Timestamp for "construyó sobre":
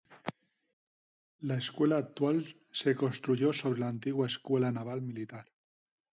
2.95-3.81